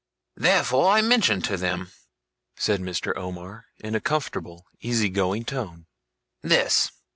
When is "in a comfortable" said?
3.83-4.65